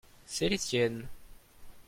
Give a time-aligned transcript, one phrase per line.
[0.25, 1.07] c'est les tiennes.